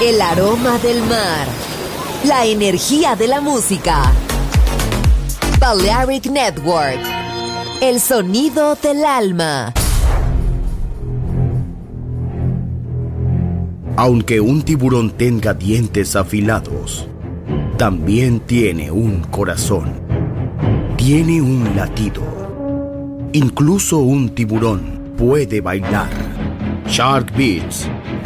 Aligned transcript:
El 0.00 0.20
aroma 0.20 0.78
del 0.78 1.00
mar. 1.00 1.44
La 2.24 2.46
energía 2.46 3.16
de 3.16 3.26
la 3.26 3.40
música. 3.40 4.12
Balearic 5.58 6.26
Network. 6.26 7.00
El 7.80 7.98
sonido 7.98 8.76
del 8.76 9.04
alma. 9.04 9.74
Aunque 13.96 14.40
un 14.40 14.62
tiburón 14.62 15.10
tenga 15.10 15.52
dientes 15.52 16.14
afilados, 16.14 17.08
también 17.76 18.38
tiene 18.38 18.92
un 18.92 19.22
corazón. 19.24 19.94
Tiene 20.96 21.42
un 21.42 21.74
latido. 21.74 22.22
Incluso 23.32 23.98
un 23.98 24.28
tiburón 24.28 25.14
puede 25.18 25.60
bailar. 25.60 26.10
Shark 26.86 27.36
Beats. 27.36 27.88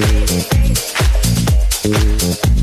Thank 0.00 0.52
you. 1.84 2.57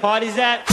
party's 0.00 0.38
at? 0.38 0.65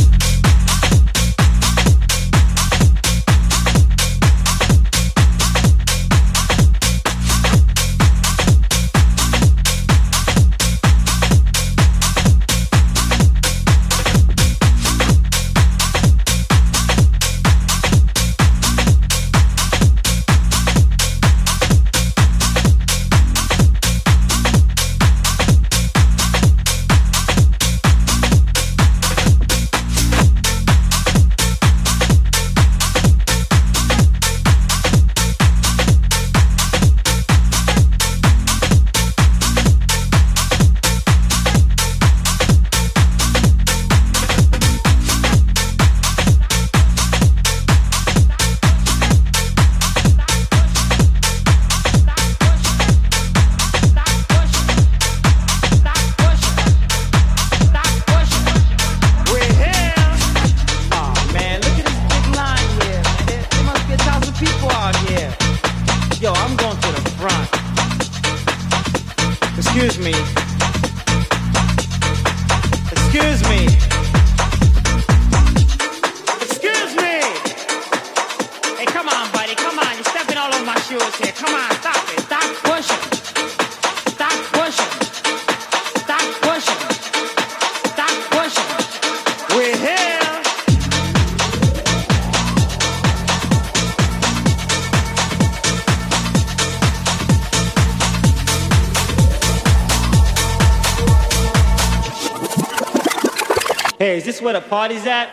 Party's 104.74 105.06
at. 105.06 105.33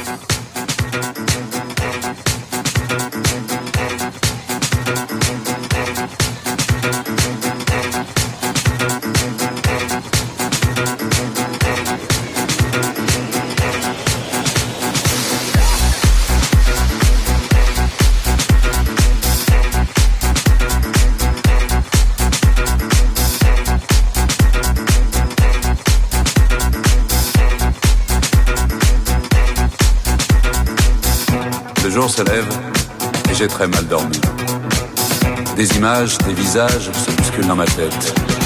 Se 32.07 32.23
lève 32.23 32.47
et 33.29 33.35
j'ai 33.35 33.47
très 33.47 33.67
mal 33.67 33.85
dormi. 33.85 34.19
Des 35.55 35.77
images, 35.77 36.17
des 36.19 36.33
visages 36.33 36.89
se 36.91 37.11
bousculent 37.11 37.47
dans 37.47 37.55
ma 37.55 37.65
tête. 37.65 38.40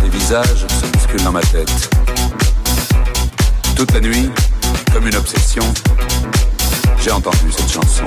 Des 0.00 0.08
visages 0.08 0.66
se 0.66 0.86
bousculent 0.86 1.24
dans 1.24 1.32
ma 1.32 1.42
tête. 1.42 1.90
Toute 3.76 3.92
la 3.92 4.00
nuit, 4.00 4.30
comme 4.92 5.06
une 5.06 5.16
obsession, 5.16 5.64
j'ai 7.02 7.10
entendu 7.10 7.52
cette 7.54 7.70
chanson. 7.70 8.04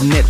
Balearic 0.00 0.29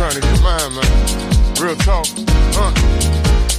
Trying 0.00 0.14
to 0.14 0.20
get 0.22 0.40
mine, 0.40 0.72
man. 0.72 0.90
Real 1.60 1.76
talk. 1.76 2.06
Uh. 2.56 2.72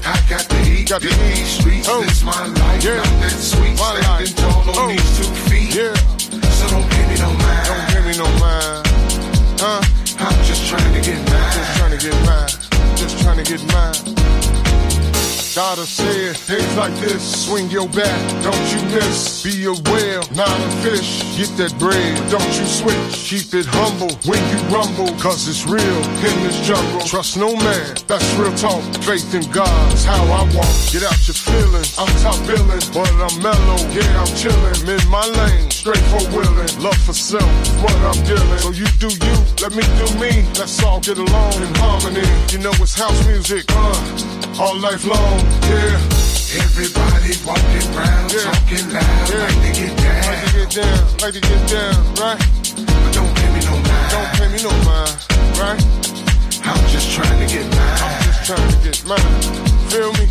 I 0.03 0.17
got 0.27 0.41
the 0.49 0.57
heat, 0.65 0.89
got 0.89 0.99
the 0.99 1.13
heat. 1.13 1.45
streets. 1.45 1.87
Oh. 1.87 2.01
It's 2.01 2.23
my 2.23 2.33
life, 2.33 2.83
yeah. 2.83 2.95
not 2.95 3.05
that 3.21 3.37
sweet. 3.37 3.77
My 3.77 3.93
Standing 4.01 4.33
life. 4.33 4.35
tall 4.41 4.69
on 4.73 4.75
oh. 4.75 4.87
these 4.89 5.17
two 5.17 5.29
feet. 5.45 5.75
Yeah. 5.75 5.93
So 6.57 6.65
don't 6.73 6.89
give 6.89 7.07
me 7.09 7.17
no 7.21 7.29
mind. 7.29 7.67
Don't 7.69 7.85
give 7.93 8.05
me 8.09 8.17
no 8.17 8.25
mind. 8.41 8.87
Huh? 9.61 9.85
I'm 10.17 10.45
just 10.49 10.65
trying 10.65 10.91
to 10.91 11.01
get 11.05 11.21
mine. 11.29 11.53
Just 11.53 11.77
trying 11.77 11.93
to 11.93 12.01
get 12.01 12.17
mine. 12.25 12.97
Just 12.97 13.19
trying 13.21 13.37
to 13.37 13.45
get 13.45 13.61
mine. 13.69 14.40
Say 15.51 16.31
it, 16.31 16.37
things 16.37 16.77
like 16.77 16.93
this, 17.03 17.43
swing 17.43 17.69
your 17.69 17.85
bat, 17.89 18.15
don't 18.41 18.55
you 18.71 18.79
miss. 18.95 19.43
Be 19.43 19.65
a 19.67 19.75
whale, 19.91 20.23
not 20.31 20.47
a 20.47 20.71
fish. 20.79 21.27
Get 21.35 21.51
that 21.59 21.75
bread, 21.77 22.15
don't 22.31 22.53
you 22.55 22.63
switch. 22.63 23.27
Keep 23.27 23.59
it 23.59 23.67
humble 23.67 24.15
when 24.23 24.39
you 24.47 24.59
rumble, 24.71 25.11
cause 25.19 25.51
it's 25.51 25.67
real 25.67 25.99
in 26.23 26.35
this 26.47 26.55
jungle. 26.63 27.01
Trust 27.03 27.35
no 27.35 27.51
man, 27.51 27.95
that's 28.07 28.23
real 28.39 28.55
talk. 28.55 28.79
Faith 29.03 29.35
in 29.35 29.43
God's 29.51 30.05
how 30.05 30.23
I 30.23 30.47
walk. 30.55 30.71
Get 30.87 31.03
out 31.03 31.19
your 31.27 31.35
feelings, 31.35 31.99
I'm 31.99 32.07
top 32.23 32.39
billing, 32.47 32.87
but 32.95 33.11
I'm 33.19 33.35
mellow, 33.43 33.79
yeah, 33.91 34.23
I'm 34.23 34.31
chillin'. 34.31 34.87
In 34.87 35.03
my 35.11 35.27
lane, 35.35 35.69
straight 35.69 36.05
for 36.15 36.23
willing. 36.31 36.71
Love 36.79 36.95
for 37.03 37.11
self, 37.11 37.43
what 37.83 37.91
I'm 38.07 38.23
dealing. 38.23 38.59
So 38.63 38.71
you 38.71 38.87
do 39.03 39.11
you, 39.11 39.35
let 39.59 39.75
me 39.75 39.83
do 39.99 40.07
me. 40.15 40.47
Let's 40.55 40.81
all 40.81 41.01
get 41.01 41.19
along 41.19 41.59
in 41.59 41.75
harmony. 41.75 42.23
You 42.55 42.63
know 42.63 42.71
it's 42.79 42.95
house 42.95 43.19
music, 43.27 43.65
uh 43.75 44.40
all 44.59 44.77
life 44.79 45.05
long, 45.05 45.39
yeah. 45.69 45.95
Everybody 46.59 47.31
walking 47.47 47.87
around, 47.95 48.33
yeah. 48.33 48.51
talking 48.51 48.87
loud, 48.91 49.29
yeah. 49.29 49.47
like 49.47 49.61
to 49.63 49.71
get 49.71 49.93
down. 49.97 50.21
Like 50.27 50.43
to 50.43 50.51
get 50.51 50.69
down, 50.75 51.17
like 51.21 51.33
to 51.33 51.41
get 51.41 51.61
down, 51.69 51.95
right? 52.19 52.39
But 52.75 53.13
don't 53.13 53.31
pay 53.35 53.49
me 53.53 53.61
no 53.63 53.75
mind. 53.79 54.11
Don't 54.11 54.29
pay 54.35 54.47
me 54.51 54.59
no 54.63 54.73
mind, 54.83 55.15
right? 55.55 55.81
I'm 56.67 56.83
just 56.89 57.11
trying 57.11 57.39
to 57.39 57.47
get 57.47 57.65
mine. 57.71 57.97
I'm 58.03 58.23
just 58.23 58.45
trying 58.45 58.69
to 58.69 58.77
get 58.83 58.97
mine. 59.07 59.41
Feel 59.89 60.11
me? 60.19 60.27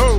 Oh. 0.00 0.16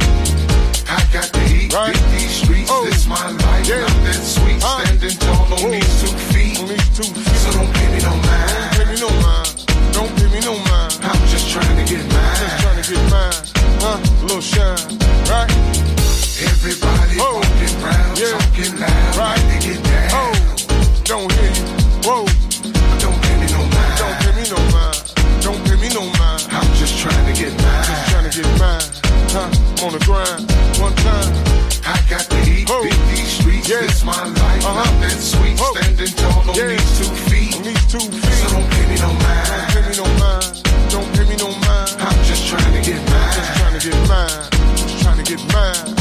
I 0.87 1.01
got 1.11 1.31
the 1.33 1.39
heat, 1.39 1.73
right? 1.73 1.93
beat 1.93 2.19
these 2.19 2.31
streets. 2.31 2.69
Oh. 2.71 2.85
This 2.85 3.07
my 3.07 3.31
life, 3.31 3.67
yeah. 3.67 3.81
not 3.81 3.97
that 4.05 4.21
sweet. 4.21 4.61
Uh. 4.63 4.85
Standing 4.85 5.17
tall 5.17 5.53
on 5.53 5.59
Whoa. 5.59 5.71
these 5.71 6.01
two 6.01 6.13
feet. 6.29 6.59
On 6.59 6.67
these 6.67 6.89
two 6.95 7.09
feet. 7.09 7.35
So 7.41 7.51
don't 7.53 7.73
pay 7.73 7.87
me 7.91 7.99
no 8.05 8.13
mind. 8.15 8.51
Don't 8.53 8.71
pay 8.77 8.85
me 8.93 8.97
no 9.01 9.09
mind. 9.21 9.49
Don't 9.93 10.11
pay 10.15 10.27
me 10.29 10.39
no 10.45 10.53
mind. 10.69 10.93
I'm 11.01 11.27
just 11.27 11.49
trying 11.49 11.75
to 11.77 11.85
get 11.89 12.05
mine. 12.13 12.60
Just 12.91 13.07
trying 13.07 13.09
mine 13.09 13.31
huh? 13.79 13.95
A 13.95 14.23
little 14.27 14.43
shine, 14.43 14.99
right? 15.31 15.47
Everybody 16.43 17.23
oh. 17.23 17.39
walking 17.39 17.75
yeah. 18.19 18.35
talking 18.35 18.75
loud, 18.83 19.15
right? 19.15 19.39
They 19.47 19.59
get 19.63 19.79
down. 19.79 20.11
Oh, 20.11 20.35
don't 21.07 21.31
hear 21.31 21.55
you. 21.55 21.71
Whoa. 22.03 22.27
Don't 22.99 23.15
pay 23.23 23.35
me 23.39 23.47
no 23.47 23.63
mind. 23.63 23.95
Don't 23.95 24.17
pay 24.19 24.33
me 24.35 24.43
no 24.51 24.59
mind. 24.75 24.99
Don't 25.39 25.61
pay 25.63 25.79
me 25.79 25.87
no 25.95 26.03
mind. 26.19 26.43
I'm 26.51 26.67
just 26.75 26.99
trying 26.99 27.15
to 27.15 27.31
get 27.31 27.55
mine. 27.63 27.87
Just 27.87 28.03
trying 28.11 28.27
to 28.27 28.33
get 28.35 28.49
mine. 28.59 28.83
Huh? 29.31 29.47
I'm 29.47 29.87
on 29.87 29.91
the 29.95 30.03
grind. 30.03 30.51
One 30.83 30.91
time. 30.99 31.31
I 31.87 31.95
got 32.11 32.27
the 32.27 32.43
heat, 32.43 32.67
oh. 32.67 32.83
beat 32.83 32.99
these 33.15 33.39
streets. 33.39 33.69
Yeah. 33.71 33.87
It's 33.87 34.03
my 34.03 34.19
life, 34.19 34.67
uh-huh. 34.67 34.83
not 34.83 34.93
that 34.99 35.15
sweet. 35.15 35.55
Oh. 35.63 35.71
Standing 35.79 36.11
tall 36.19 36.43
on 36.43 36.55
yeah. 36.59 36.75
these 36.75 36.91
two 36.99 37.07
feet. 37.31 37.55
On 37.55 37.63
these 37.63 37.85
two 37.87 38.03
feet. 38.03 38.35
So 38.43 38.51
don't 38.51 38.67
pay 38.67 38.83
me 38.91 38.99
no 38.99 39.07
mind. 39.15 39.47
Don't 39.47 39.79
pay 39.79 39.81
me 39.87 39.95
no 39.95 40.07
mind. 40.19 40.60
Get 45.37 45.53
mine. 45.53 46.00